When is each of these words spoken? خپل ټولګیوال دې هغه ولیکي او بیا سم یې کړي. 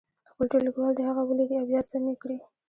خپل 0.31 0.45
ټولګیوال 0.51 0.93
دې 0.97 1.03
هغه 1.09 1.21
ولیکي 1.25 1.55
او 1.57 1.65
بیا 1.69 1.81
سم 1.89 2.03
یې 2.11 2.15
کړي. 2.21 2.37